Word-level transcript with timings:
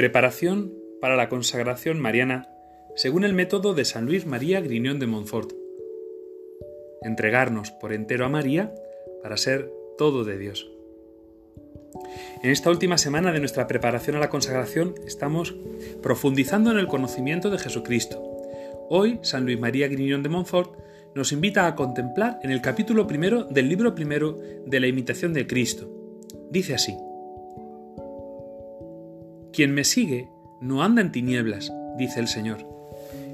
Preparación 0.00 0.72
para 1.02 1.14
la 1.14 1.28
consagración 1.28 2.00
mariana 2.00 2.48
según 2.96 3.22
el 3.22 3.34
método 3.34 3.74
de 3.74 3.84
San 3.84 4.06
Luis 4.06 4.24
María 4.24 4.62
Griñón 4.62 4.98
de 4.98 5.06
Montfort. 5.06 5.52
Entregarnos 7.02 7.70
por 7.72 7.92
entero 7.92 8.24
a 8.24 8.30
María 8.30 8.74
para 9.22 9.36
ser 9.36 9.70
todo 9.98 10.24
de 10.24 10.38
Dios. 10.38 10.72
En 12.42 12.48
esta 12.48 12.70
última 12.70 12.96
semana 12.96 13.30
de 13.30 13.40
nuestra 13.40 13.66
preparación 13.66 14.16
a 14.16 14.20
la 14.20 14.30
consagración 14.30 14.94
estamos 15.06 15.54
profundizando 16.02 16.70
en 16.70 16.78
el 16.78 16.86
conocimiento 16.86 17.50
de 17.50 17.58
Jesucristo. 17.58 18.22
Hoy 18.88 19.18
San 19.20 19.44
Luis 19.44 19.60
María 19.60 19.86
Griñón 19.88 20.22
de 20.22 20.30
Montfort 20.30 20.78
nos 21.14 21.30
invita 21.30 21.66
a 21.66 21.74
contemplar 21.74 22.40
en 22.42 22.52
el 22.52 22.62
capítulo 22.62 23.06
primero 23.06 23.44
del 23.44 23.68
libro 23.68 23.94
primero 23.94 24.38
de 24.64 24.80
la 24.80 24.86
imitación 24.86 25.34
de 25.34 25.46
Cristo. 25.46 25.90
Dice 26.50 26.74
así, 26.74 26.96
Quien 29.52 29.74
me 29.74 29.84
sigue 29.84 30.28
no 30.60 30.82
anda 30.82 31.02
en 31.02 31.10
tinieblas, 31.10 31.72
dice 31.98 32.20
el 32.20 32.28
Señor. 32.28 32.66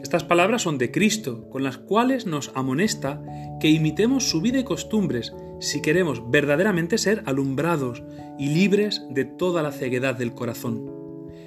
Estas 0.03 0.25
palabras 0.25 0.63
son 0.63 0.79
de 0.79 0.91
Cristo, 0.91 1.49
con 1.51 1.63
las 1.63 1.77
cuales 1.77 2.27
nos 2.27 2.53
amonesta 2.55 3.23
que 3.61 3.69
imitemos 3.69 4.25
su 4.31 4.41
vida 4.41 4.59
y 4.59 4.65
costumbres 4.65 5.35
si 5.61 5.83
queremos 5.83 6.31
verdaderamente 6.31 6.97
ser 6.97 7.23
alumbrados 7.27 8.03
y 8.39 8.49
libres 8.49 9.03
de 9.11 9.25
toda 9.25 9.63
la 9.63 9.73
ceguedad 9.73 10.15
del 10.15 10.33
corazón. 10.33 10.91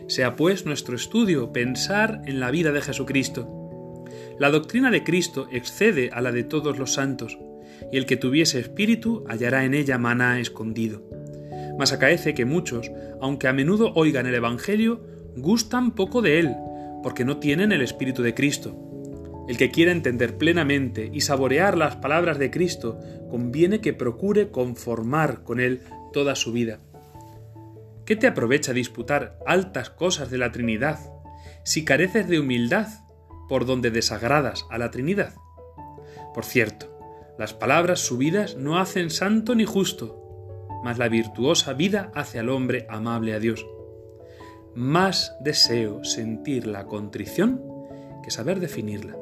Sea 0.07 0.35
pues 0.35 0.65
nuestro 0.65 0.95
estudio 0.95 1.51
pensar 1.51 2.21
en 2.25 2.39
la 2.39 2.51
vida 2.51 2.71
de 2.71 2.81
Jesucristo. 2.81 4.05
La 4.37 4.51
doctrina 4.51 4.91
de 4.91 5.03
Cristo 5.03 5.47
excede 5.51 6.09
a 6.13 6.21
la 6.21 6.31
de 6.31 6.43
todos 6.43 6.77
los 6.77 6.93
santos, 6.93 7.39
y 7.91 7.97
el 7.97 8.05
que 8.05 8.17
tuviese 8.17 8.59
espíritu 8.59 9.23
hallará 9.27 9.65
en 9.65 9.73
ella 9.73 9.97
maná 9.97 10.39
escondido. 10.39 11.04
Mas 11.80 11.94
acaece 11.94 12.34
que 12.34 12.44
muchos, 12.44 12.91
aunque 13.22 13.48
a 13.48 13.54
menudo 13.54 13.94
oigan 13.96 14.27
el 14.27 14.35
Evangelio, 14.35 14.99
gustan 15.38 15.91
poco 15.91 16.22
de 16.22 16.38
él, 16.38 16.54
porque 17.02 17.24
no 17.24 17.38
tienen 17.38 17.72
el 17.72 17.82
espíritu 17.82 18.22
de 18.22 18.34
Cristo. 18.34 18.76
El 19.48 19.55
que 19.55 19.72
quiera 19.72 19.94
entender 19.94 20.38
plenamente 20.38 21.10
y 21.13 21.22
saborear 21.22 21.77
las 21.77 21.96
palabras 21.96 22.38
de 22.38 22.52
Cristo, 22.52 23.00
conviene 23.32 23.80
que 23.80 23.94
procure 23.94 24.52
conformar 24.52 25.46
con 25.46 25.62
Él 25.62 25.84
toda 26.12 26.35
su 26.35 26.52
vida. 26.52 26.82
¿Qué 28.04 28.18
te 28.18 28.27
aprovecha 28.27 28.74
disputar 28.74 29.40
altas 29.48 29.90
cosas 29.90 30.30
de 30.30 30.38
la 30.38 30.52
Trinidad 30.52 31.00
si 31.63 31.85
careces 31.85 32.27
de 32.27 32.41
humildad 32.41 32.90
por 33.48 33.66
donde 33.66 33.90
desagradas 33.90 34.66
a 34.70 34.77
la 34.77 34.91
Trinidad? 34.91 35.34
Por 36.34 36.44
cierto, 36.44 37.34
las 37.40 37.54
palabras 37.54 38.02
subidas 38.02 38.57
no 38.57 38.80
hacen 38.80 39.10
santo 39.10 39.55
ni 39.55 39.63
justo, 39.63 40.29
mas 40.84 40.98
la 40.98 41.10
virtuosa 41.10 41.74
vida 41.74 42.12
hace 42.16 42.40
al 42.40 42.49
hombre 42.49 42.85
amable 42.90 43.34
a 43.34 43.40
Dios. 43.40 43.66
Más 44.76 45.35
deseo 45.41 46.04
sentir 46.04 46.68
la 46.68 46.85
contrición 46.85 47.62
que 48.24 48.32
saber 48.32 48.60
definirla. 48.60 49.18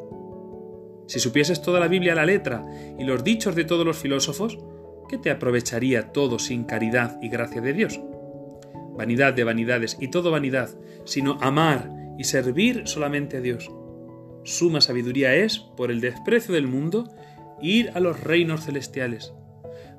Si 1.07 1.19
supieses 1.19 1.61
toda 1.61 1.79
la 1.79 1.87
Biblia 1.87 2.11
a 2.11 2.15
la 2.15 2.25
letra 2.25 2.65
y 2.99 3.03
los 3.05 3.23
dichos 3.23 3.55
de 3.55 3.63
todos 3.63 3.85
los 3.85 3.97
filósofos, 3.97 4.57
¿qué 5.07 5.17
te 5.17 5.31
aprovecharía 5.31 6.11
todo 6.11 6.37
sin 6.37 6.65
caridad 6.65 7.17
y 7.21 7.29
gracia 7.29 7.61
de 7.61 7.73
Dios? 7.73 7.99
Vanidad 8.97 9.33
de 9.33 9.45
vanidades 9.45 9.97
y 10.01 10.09
todo 10.09 10.31
vanidad, 10.31 10.69
sino 11.05 11.37
amar 11.39 11.89
y 12.17 12.25
servir 12.25 12.83
solamente 12.85 13.37
a 13.37 13.41
Dios. 13.41 13.71
Suma 14.43 14.81
sabiduría 14.81 15.33
es, 15.35 15.59
por 15.59 15.91
el 15.91 16.01
desprecio 16.01 16.53
del 16.53 16.67
mundo, 16.67 17.09
ir 17.61 17.91
a 17.93 17.99
los 17.99 18.21
reinos 18.21 18.65
celestiales. 18.65 19.33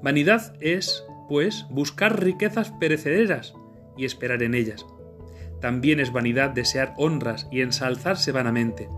Vanidad 0.03 0.55
es, 0.61 1.05
pues, 1.29 1.67
buscar 1.71 2.23
riquezas 2.23 2.73
perecederas 2.73 3.55
y 3.97 4.05
esperar 4.05 4.43
en 4.43 4.55
ellas. 4.55 4.87
También 5.61 6.01
es 6.01 6.13
vanidad 6.13 6.51
desear 6.51 6.95
honras 6.97 7.49
y 7.51 7.61
ensalzarse 7.61 8.33
vanamente. 8.33 8.89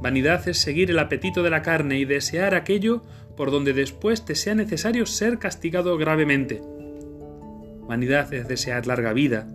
Vanidad 0.00 0.46
es 0.48 0.58
seguir 0.58 0.90
el 0.90 0.98
apetito 0.98 1.42
de 1.42 1.50
la 1.50 1.62
carne 1.62 1.98
y 1.98 2.04
desear 2.04 2.54
aquello 2.54 3.02
por 3.36 3.50
donde 3.50 3.72
después 3.72 4.24
te 4.24 4.34
sea 4.34 4.54
necesario 4.54 5.06
ser 5.06 5.38
castigado 5.38 5.96
gravemente. 5.96 6.62
Vanidad 7.88 8.32
es 8.34 8.46
desear 8.46 8.86
larga 8.86 9.12
vida 9.12 9.48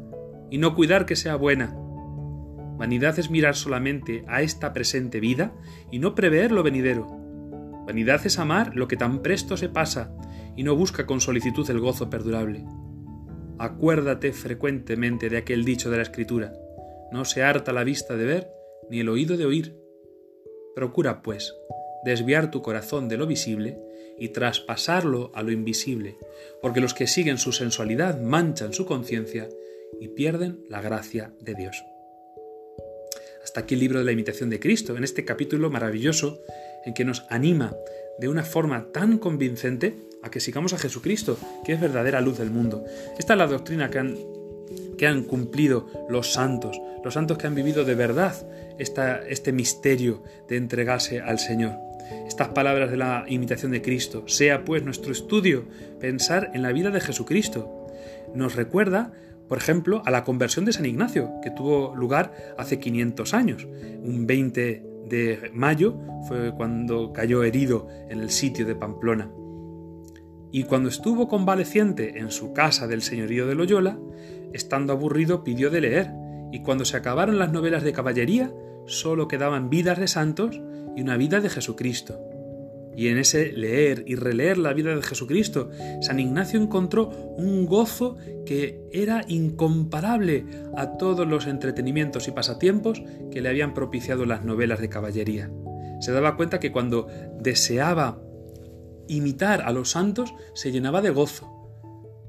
y 0.50 0.58
no 0.58 0.76
cuidar 0.76 1.06
que 1.06 1.16
sea 1.16 1.36
buena. 1.36 1.76
Vanidad 2.78 3.20
es 3.20 3.30
mirar 3.30 3.56
solamente 3.56 4.26
a 4.28 4.42
esta 4.42 4.74
presente 4.74 5.20
vida 5.20 5.54
y 5.92 6.00
no 6.00 6.16
prever 6.16 6.52
lo 6.52 6.64
venidero. 6.64 7.08
Vanidad 7.86 8.26
es 8.26 8.40
amar 8.40 8.76
lo 8.76 8.88
que 8.88 8.98
tan 8.98 9.22
presto 9.22 9.56
se 9.56 9.70
pasa 9.70 10.12
y 10.56 10.64
no 10.64 10.76
busca 10.76 11.06
con 11.06 11.22
solicitud 11.22 11.70
el 11.70 11.80
gozo 11.80 12.10
perdurable. 12.10 12.66
Acuérdate 13.60 14.34
frecuentemente 14.34 15.30
de 15.30 15.38
aquel 15.38 15.64
dicho 15.66 15.90
de 15.90 15.98
la 15.98 16.04
Escritura, 16.04 16.54
no 17.12 17.26
se 17.26 17.44
harta 17.44 17.72
la 17.74 17.84
vista 17.84 18.18
de 18.18 18.26
ver 18.26 18.50
ni 18.90 19.00
el 19.00 19.10
oído 19.10 19.38
de 19.38 19.46
oír. 19.46 19.78
Procura, 20.76 21.22
pues, 21.22 21.54
desviar 22.04 22.52
tu 22.52 22.62
corazón 22.62 23.08
de 23.08 23.18
lo 23.18 23.28
visible 23.28 23.80
y 24.18 24.30
traspasarlo 24.30 25.32
a 25.34 25.44
lo 25.44 25.52
invisible, 25.52 26.18
porque 26.62 26.82
los 26.82 26.94
que 26.94 27.08
siguen 27.08 27.38
su 27.38 27.52
sensualidad 27.52 28.20
manchan 28.20 28.74
su 28.74 28.86
conciencia 28.86 29.48
y 30.00 30.10
pierden 30.10 30.66
la 30.70 30.82
gracia 30.82 31.34
de 31.40 31.56
Dios. 31.56 31.84
Hasta 33.44 33.62
aquí 33.62 33.76
el 33.76 33.82
libro 33.82 34.00
de 34.00 34.06
la 34.06 34.12
imitación 34.12 34.50
de 34.50 34.60
Cristo, 34.60 34.98
en 34.98 35.04
este 35.04 35.26
capítulo 35.26 35.70
maravilloso 35.70 36.42
en 36.86 36.94
que 36.94 37.06
nos 37.06 37.26
anima 37.30 37.76
de 38.20 38.28
una 38.28 38.44
forma 38.44 38.92
tan 38.92 39.18
convincente 39.18 39.96
a 40.24 40.32
que 40.32 40.40
sigamos 40.40 40.74
a 40.74 40.78
Jesucristo, 40.78 41.38
que 41.64 41.74
es 41.74 41.82
verdadera 41.82 42.22
luz 42.22 42.38
del 42.38 42.50
mundo. 42.50 42.86
Esta 43.20 43.34
es 43.34 43.40
la 43.40 43.48
doctrina 43.48 43.90
que 43.90 44.00
han, 44.00 45.24
cumplido 45.24 45.90
los 46.08 46.32
santos, 46.32 46.80
los 47.04 47.14
santos 47.14 47.38
que 47.38 47.46
han 47.46 47.56
vivido 47.56 47.84
de 47.84 47.94
verdad 47.94 48.34
este 48.80 49.52
misterio 49.52 50.24
de 50.48 50.56
entregarse 50.56 51.20
al 51.20 51.40
Señor. 51.40 51.74
Estas 52.26 52.50
palabras 52.50 52.90
de 52.90 52.98
la 52.98 53.26
imitación 53.28 53.72
de 53.72 53.82
Cristo, 53.82 54.28
sea 54.28 54.64
pues 54.64 54.84
nuestro 54.84 55.12
estudio 55.12 55.66
pensar 56.00 56.52
en 56.54 56.62
la 56.62 56.72
vida 56.72 56.90
de 56.90 57.02
Jesucristo. 57.02 57.88
Nos 58.34 58.56
recuerda, 58.56 59.12
por 59.50 59.58
ejemplo, 59.58 60.02
a 60.06 60.12
la 60.12 60.24
conversión 60.24 60.64
de 60.64 60.74
San 60.74 60.86
Ignacio, 60.86 61.32
que 61.44 61.52
tuvo 61.52 61.94
lugar 61.96 62.34
hace 62.58 62.80
500 62.80 63.34
años, 63.34 63.68
un 64.02 64.26
20 64.26 64.84
de 65.10 65.52
mayo 65.54 65.98
fue 66.30 66.54
cuando 66.56 67.12
cayó 67.12 67.44
herido 67.44 67.90
en 68.10 68.22
el 68.22 68.30
sitio 68.30 68.66
de 68.66 68.76
Pamplona 68.76 69.30
y 70.54 70.66
cuando 70.66 70.88
estuvo 70.88 71.28
convaleciente 71.28 72.20
en 72.20 72.30
su 72.30 72.54
casa 72.54 72.86
del 72.86 73.02
señorío 73.02 73.48
de 73.48 73.56
Loyola, 73.56 73.98
estando 74.54 74.94
aburrido 74.94 75.44
pidió 75.44 75.72
de 75.72 75.82
leer, 75.82 76.12
y 76.52 76.62
cuando 76.62 76.86
se 76.86 76.96
acabaron 76.96 77.40
las 77.40 77.52
novelas 77.52 77.82
de 77.82 77.92
caballería, 77.92 78.54
solo 78.86 79.28
quedaban 79.28 79.72
vidas 79.72 79.98
de 79.98 80.08
santos 80.08 80.62
y 80.96 81.02
una 81.02 81.18
vida 81.18 81.42
de 81.42 81.50
Jesucristo. 81.50 82.20
Y 82.96 83.08
en 83.08 83.18
ese 83.18 83.52
leer 83.52 84.04
y 84.06 84.14
releer 84.14 84.60
la 84.60 84.74
vida 84.74 84.96
de 84.96 85.02
Jesucristo, 85.02 85.72
San 86.02 86.20
Ignacio 86.20 86.62
encontró 86.62 87.10
un 87.36 87.66
gozo 87.66 88.18
que 88.46 88.80
era 88.92 89.26
incomparable 89.28 90.46
a 90.78 90.98
todos 90.98 91.28
los 91.28 91.48
entretenimientos 91.48 92.28
y 92.28 92.32
pasatiempos 92.32 93.02
que 93.32 93.42
le 93.42 93.50
habían 93.50 93.74
propiciado 93.74 94.28
las 94.28 94.46
novelas 94.46 94.80
de 94.80 94.90
caballería. 94.90 95.50
Se 96.00 96.12
daba 96.12 96.36
cuenta 96.36 96.60
que 96.60 96.72
cuando 96.72 97.08
deseaba 97.40 98.22
imitar 99.08 99.62
a 99.62 99.72
los 99.72 99.92
santos 99.92 100.34
se 100.54 100.72
llenaba 100.72 101.02
de 101.02 101.10
gozo. 101.10 101.50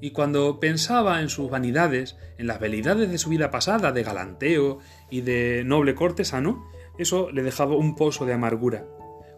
Y 0.01 0.11
cuando 0.11 0.61
pensaba 0.61 1.23
en 1.23 1.29
sus 1.29 1.51
vanidades, 1.51 2.17
en 2.37 2.47
las 2.47 2.61
velidades 2.61 3.11
de 3.11 3.19
su 3.19 3.31
vida 3.31 3.51
pasada, 3.51 3.93
de 3.93 4.03
galanteo 4.03 4.79
y 5.11 5.23
de 5.23 5.63
noble 5.65 5.95
cortesano, 5.95 6.65
eso 6.99 7.31
le 7.31 7.43
dejaba 7.43 7.75
un 7.75 7.97
pozo 7.97 8.27
de 8.27 8.35
amargura. 8.35 8.87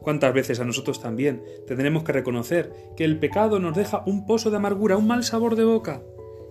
¿Cuántas 0.00 0.34
veces 0.34 0.60
a 0.60 0.64
nosotros 0.64 1.00
también 1.00 1.42
tendremos 1.66 2.04
que 2.04 2.12
reconocer 2.12 2.72
que 2.96 3.04
el 3.04 3.18
pecado 3.18 3.58
nos 3.58 3.76
deja 3.76 4.02
un 4.06 4.26
pozo 4.26 4.50
de 4.50 4.56
amargura, 4.56 4.96
un 4.96 5.06
mal 5.06 5.24
sabor 5.24 5.56
de 5.56 5.64
boca? 5.64 6.02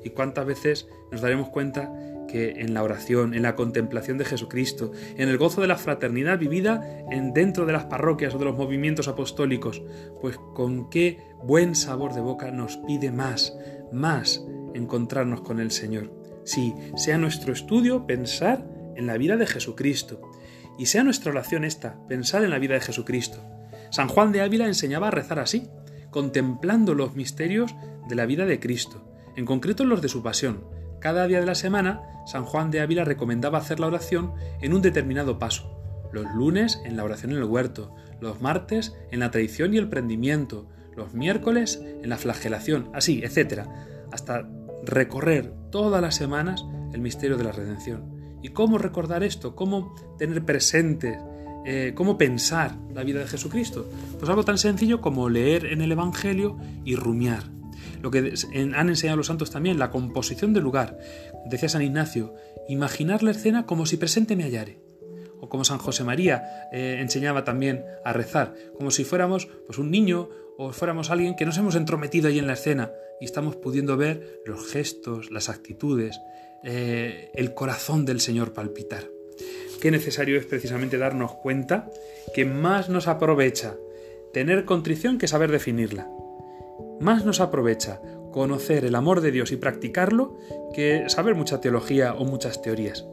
¿Y 0.04 0.12
cuántas 0.12 0.46
veces 0.46 0.88
nos 1.12 1.22
daremos 1.22 1.50
cuenta 1.50 1.92
en 2.36 2.74
la 2.74 2.84
oración, 2.84 3.34
en 3.34 3.44
la 3.44 3.56
contemplación 3.56 4.18
de 4.18 4.26
Jesucristo, 4.26 4.92
en 5.18 5.30
el 5.30 5.38
gozo 5.38 5.62
de 5.62 5.68
la 5.68 5.78
fraternidad 5.78 6.38
vivida 6.38 7.06
en 7.12 7.34
dentro 7.34 7.66
de 7.66 7.74
las 7.74 7.86
parroquias 7.86 8.36
o 8.36 8.38
de 8.38 8.46
los 8.46 8.58
movimientos 8.58 9.08
apostólicos, 9.08 9.82
pues 10.22 10.38
con 10.54 10.90
qué 10.90 11.20
buen 11.44 11.76
sabor 11.76 12.14
de 12.14 12.22
boca 12.22 12.52
nos 12.52 12.78
pide 12.78 13.12
más, 13.12 13.58
más 13.92 14.46
encontrarnos 14.74 15.42
con 15.42 15.60
el 15.60 15.72
Señor. 15.72 16.12
Sí, 16.44 16.76
sea 16.96 17.18
nuestro 17.18 17.54
estudio 17.54 18.06
pensar 18.06 18.68
en 18.96 19.08
la 19.08 19.18
vida 19.18 19.38
de 19.38 19.48
Jesucristo 19.48 20.22
y 20.78 20.88
sea 20.88 21.04
nuestra 21.04 21.32
oración 21.32 21.64
esta, 21.64 22.06
pensar 22.08 22.44
en 22.44 22.50
la 22.50 22.60
vida 22.60 22.74
de 22.74 22.82
Jesucristo. 22.82 23.42
San 23.92 24.08
Juan 24.10 24.32
de 24.32 24.42
Ávila 24.42 24.68
enseñaba 24.68 25.08
a 25.08 25.12
rezar 25.12 25.40
así, 25.40 25.70
contemplando 26.12 26.94
los 26.94 27.16
misterios 27.16 27.76
de 28.08 28.16
la 28.16 28.26
vida 28.26 28.46
de 28.46 28.60
Cristo, 28.60 29.08
en 29.36 29.46
concreto 29.46 29.86
los 29.86 30.02
de 30.02 30.10
su 30.10 30.22
pasión, 30.22 30.66
cada 31.06 31.28
día 31.28 31.40
de 31.40 31.46
la 31.46 31.54
semana, 31.54 32.02
San 32.26 32.46
Juan 32.46 32.72
de 32.72 32.82
Ávila 32.82 33.06
recomendaba 33.06 33.60
hacer 33.60 33.80
la 33.80 33.86
oración 33.86 34.34
en 34.60 34.74
un 34.74 34.82
determinado 34.82 35.38
paso. 35.38 35.80
Los 36.12 36.26
lunes 36.34 36.82
en 36.84 36.98
la 36.98 37.04
oración 37.04 37.32
en 37.32 37.38
el 37.38 37.44
huerto, 37.44 37.94
los 38.20 38.42
martes 38.42 38.96
en 39.12 39.20
la 39.20 39.30
tradición 39.30 39.72
y 39.72 39.78
el 39.78 39.88
prendimiento, 39.88 40.68
los 40.96 41.14
miércoles 41.14 41.80
en 42.02 42.10
la 42.10 42.18
flagelación, 42.18 42.90
así, 42.96 43.22
etc., 43.24 43.68
hasta 44.12 44.50
recorrer 44.84 45.54
todas 45.70 46.02
las 46.02 46.16
semanas 46.16 46.66
el 46.92 47.02
misterio 47.02 47.38
de 47.38 47.44
la 47.44 47.52
redención. 47.52 48.40
¿Y 48.42 48.50
cómo 48.50 48.80
recordar 48.80 49.24
esto? 49.24 49.56
¿Cómo 49.56 49.94
tener 50.18 50.44
presente? 50.44 51.20
Eh, 51.68 51.94
¿Cómo 51.94 52.18
pensar 52.18 52.80
la 52.96 53.04
vida 53.04 53.20
de 53.20 53.28
Jesucristo? 53.28 53.88
Pues 54.18 54.28
algo 54.28 54.44
tan 54.44 54.58
sencillo 54.58 55.02
como 55.02 55.30
leer 55.30 55.68
en 55.68 55.84
el 55.84 55.92
Evangelio 55.92 56.58
y 56.84 56.96
rumiar. 56.96 57.55
Lo 58.06 58.12
que 58.12 58.36
han 58.54 58.90
enseñado 58.90 59.18
los 59.18 59.26
santos 59.26 59.50
también, 59.50 59.80
la 59.80 59.90
composición 59.90 60.54
del 60.54 60.62
lugar. 60.62 61.00
Decía 61.48 61.70
San 61.70 61.82
Ignacio, 61.82 62.36
imaginar 62.70 63.24
la 63.24 63.32
escena 63.32 63.66
como 63.66 63.88
si 63.88 63.98
presente 63.98 64.36
me 64.36 64.44
hallare 64.44 64.78
o 65.40 65.50
como 65.50 65.66
San 65.66 65.80
José 65.80 66.04
María 66.04 66.68
eh, 66.72 66.98
enseñaba 67.00 67.44
también 67.44 67.84
a 68.04 68.14
rezar, 68.14 68.54
como 68.78 68.92
si 68.92 69.06
fuéramos 69.06 69.48
pues 69.66 69.80
un 69.80 69.90
niño 69.90 70.30
o 70.56 70.72
fuéramos 70.72 71.10
alguien 71.10 71.36
que 71.36 71.48
nos 71.48 71.58
hemos 71.58 71.74
entrometido 71.74 72.28
ahí 72.28 72.38
en 72.38 72.46
la 72.46 72.54
escena 72.54 72.92
y 73.20 73.26
estamos 73.26 73.56
pudiendo 73.56 73.98
ver 73.98 74.40
los 74.46 74.68
gestos, 74.68 75.32
las 75.32 75.50
actitudes, 75.50 76.22
eh, 76.64 77.32
el 77.34 77.56
corazón 77.56 78.06
del 78.06 78.22
Señor 78.22 78.54
palpitar. 78.54 79.06
Qué 79.82 79.90
necesario 79.90 80.38
es 80.38 80.46
precisamente 80.46 81.00
darnos 81.00 81.34
cuenta 81.34 81.90
que 82.36 82.46
más 82.46 82.88
nos 82.88 83.08
aprovecha 83.08 83.76
tener 84.32 84.66
contrición 84.66 85.18
que 85.18 85.28
saber 85.28 85.50
definirla. 85.50 86.08
Más 87.00 87.26
nos 87.26 87.40
aprovecha 87.42 88.02
conocer 88.32 88.86
el 88.86 88.96
amor 88.96 89.22
de 89.22 89.32
Dios 89.32 89.52
y 89.52 89.58
practicarlo 89.58 90.38
que 90.74 91.06
saber 91.08 91.36
mucha 91.36 91.62
teología 91.62 92.14
o 92.14 92.26
muchas 92.26 92.62
teorías. 92.62 93.06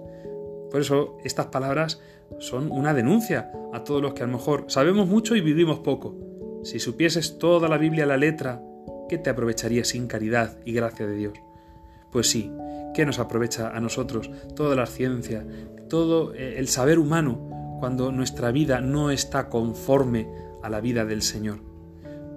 Por 0.71 0.81
eso 0.81 1.19
estas 1.23 1.47
palabras 1.47 2.01
son 2.39 2.71
una 2.73 2.95
denuncia 2.95 3.53
a 3.73 3.85
todos 3.85 4.03
los 4.03 4.15
que 4.15 4.23
a 4.23 4.27
lo 4.27 4.33
mejor 4.33 4.65
sabemos 4.69 5.07
mucho 5.07 5.37
y 5.37 5.41
vivimos 5.41 5.81
poco. 5.81 6.17
Si 6.65 6.79
supieses 6.79 7.39
toda 7.39 7.69
la 7.69 7.79
Biblia 7.79 8.05
a 8.05 8.07
la 8.07 8.17
letra, 8.17 8.63
¿qué 9.09 9.19
te 9.19 9.31
aprovecharía 9.31 9.85
sin 9.85 10.07
caridad 10.07 10.59
y 10.65 10.73
gracia 10.73 11.07
de 11.07 11.15
Dios? 11.17 11.35
Pues 12.11 12.29
sí, 12.29 12.51
¿qué 12.95 13.05
nos 13.05 13.19
aprovecha 13.19 13.71
a 13.71 13.81
nosotros 13.81 14.31
toda 14.55 14.77
la 14.77 14.87
ciencia, 14.87 15.47
todo 15.89 16.35
eh, 16.35 16.59
el 16.59 16.69
saber 16.69 16.99
humano 16.99 17.77
cuando 17.81 18.13
nuestra 18.13 18.53
vida 18.53 18.81
no 18.81 19.11
está 19.11 19.49
conforme 19.49 20.29
a 20.63 20.71
la 20.71 20.81
vida 20.81 21.05
del 21.05 21.23
Señor? 21.23 21.61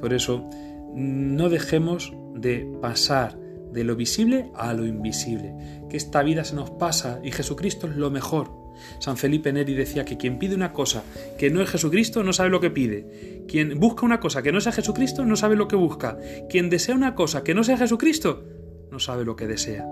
Por 0.01 0.13
eso, 0.13 0.49
no 0.95 1.49
dejemos 1.49 2.13
de 2.33 2.67
pasar 2.81 3.37
de 3.71 3.83
lo 3.83 3.95
visible 3.95 4.51
a 4.55 4.73
lo 4.73 4.85
invisible, 4.85 5.53
que 5.89 5.97
esta 5.97 6.23
vida 6.23 6.45
se 6.45 6.55
nos 6.55 6.71
pasa 6.71 7.19
y 7.23 7.31
Jesucristo 7.31 7.87
es 7.87 7.95
lo 7.97 8.09
mejor. 8.09 8.51
San 8.99 9.17
Felipe 9.17 9.53
Neri 9.53 9.73
decía 9.73 10.05
que 10.05 10.17
quien 10.17 10.39
pide 10.39 10.55
una 10.55 10.73
cosa 10.73 11.03
que 11.37 11.49
no 11.49 11.61
es 11.61 11.69
Jesucristo 11.69 12.23
no 12.23 12.33
sabe 12.33 12.49
lo 12.49 12.59
que 12.59 12.71
pide. 12.71 13.43
Quien 13.47 13.79
busca 13.79 14.05
una 14.05 14.19
cosa 14.19 14.41
que 14.41 14.51
no 14.51 14.61
sea 14.61 14.71
Jesucristo 14.71 15.25
no 15.25 15.35
sabe 15.35 15.55
lo 15.55 15.67
que 15.67 15.75
busca. 15.75 16.17
Quien 16.49 16.69
desea 16.69 16.95
una 16.95 17.15
cosa 17.15 17.43
que 17.43 17.53
no 17.53 17.63
sea 17.63 17.77
Jesucristo 17.77 18.43
no 18.91 18.99
sabe 18.99 19.25
lo 19.25 19.35
que 19.35 19.47
desea. 19.47 19.85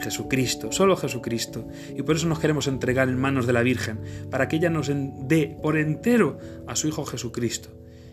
Jesucristo, 0.00 0.70
solo 0.72 0.96
Jesucristo. 0.96 1.66
Y 1.96 2.02
por 2.02 2.16
eso 2.16 2.28
nos 2.28 2.38
queremos 2.38 2.68
entregar 2.68 3.08
en 3.08 3.18
manos 3.18 3.46
de 3.46 3.52
la 3.52 3.62
Virgen, 3.62 4.00
para 4.30 4.48
que 4.48 4.56
ella 4.56 4.70
nos 4.70 4.90
dé 4.92 5.56
por 5.60 5.76
entero 5.76 6.38
a 6.66 6.76
su 6.76 6.88
Hijo 6.88 7.04
Jesucristo. 7.04 7.70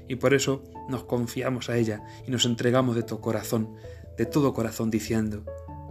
Y 0.07 0.15
por 0.15 0.33
eso 0.33 0.63
nos 0.89 1.03
confiamos 1.03 1.69
a 1.69 1.77
ella 1.77 2.03
y 2.27 2.31
nos 2.31 2.45
entregamos 2.45 2.95
de 2.95 3.03
todo 3.03 3.21
corazón, 3.21 3.75
de 4.17 4.25
todo 4.25 4.53
corazón 4.53 4.91
diciendo, 4.91 5.43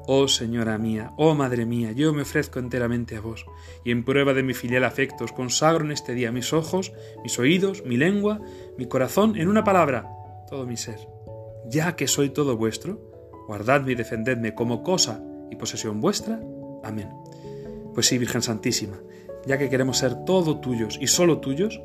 Oh 0.06 0.28
Señora 0.28 0.76
mía, 0.76 1.12
oh 1.16 1.34
Madre 1.34 1.64
mía, 1.64 1.93
yo 1.93 2.12
me 2.12 2.22
ofrezco 2.22 2.58
enteramente 2.58 3.16
a 3.16 3.20
vos, 3.20 3.46
y 3.84 3.90
en 3.90 4.05
prueba 4.05 4.34
de 4.34 4.43
mi 4.43 4.52
filial 4.52 4.84
afecto 4.84 5.25
os 5.25 5.32
consagro 5.32 5.84
en 5.84 5.93
este 5.93 6.12
día 6.12 6.31
mis 6.31 6.52
ojos, 6.52 6.93
mis 7.22 7.38
oídos, 7.38 7.84
mi 7.87 7.96
lengua, 7.96 8.40
mi 8.76 8.87
corazón, 8.87 9.37
en 9.37 9.49
una 9.49 9.64
palabra, 9.64 10.11
todo 10.49 10.67
mi 10.67 10.76
ser. 10.76 11.08
Ya 11.67 11.96
que 11.96 12.06
soy 12.06 12.28
todo 12.28 12.58
vuestro, 12.58 13.00
guardadme 13.46 13.93
y 13.93 13.94
defendedme 13.94 14.55
como 14.55 14.82
cosa 14.82 15.25
y 15.50 15.56
posesión 15.56 16.02
vuestra. 16.02 16.38
Amén. 16.82 17.08
Pues 17.94 18.06
sí, 18.06 18.19
Virgen 18.19 18.43
Santísima, 18.43 19.00
ya 19.46 19.56
que 19.56 19.70
queremos 19.70 19.99
ser 19.99 20.26
todo 20.26 20.60
tuyos 20.60 20.99
y 21.00 21.06
solo 21.06 21.38
tuyos, 21.38 21.81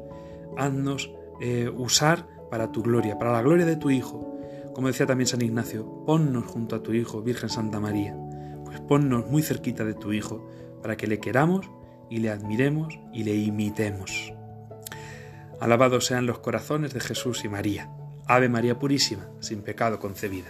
haznos 0.57 1.09
eh, 1.41 1.69
usar 1.69 2.27
para 2.49 2.71
tu 2.71 2.81
gloria, 2.81 3.17
para 3.17 3.31
la 3.31 3.41
gloria 3.41 3.65
de 3.65 3.75
tu 3.75 3.89
Hijo, 3.89 4.37
como 4.73 4.87
decía 4.87 5.05
también 5.05 5.27
San 5.27 5.41
Ignacio, 5.41 6.03
ponnos 6.05 6.45
junto 6.45 6.75
a 6.75 6.83
tu 6.83 6.93
Hijo, 6.93 7.21
Virgen 7.21 7.49
Santa 7.49 7.79
María, 7.79 8.15
pues 8.65 8.79
ponnos 8.81 9.27
muy 9.27 9.41
cerquita 9.41 9.83
de 9.85 9.93
tu 9.93 10.13
Hijo, 10.13 10.47
para 10.81 10.97
que 10.97 11.07
le 11.07 11.19
queramos 11.19 11.69
y 12.09 12.17
le 12.17 12.29
admiremos 12.29 12.97
y 13.13 13.23
le 13.23 13.35
imitemos. 13.35 14.33
Alabados 15.59 16.05
sean 16.05 16.25
los 16.25 16.39
corazones 16.39 16.93
de 16.93 17.01
Jesús 17.01 17.43
y 17.43 17.49
María. 17.49 17.91
Ave 18.25 18.47
María 18.47 18.79
Purísima, 18.79 19.29
sin 19.39 19.61
pecado 19.61 19.99
concebida. 19.99 20.47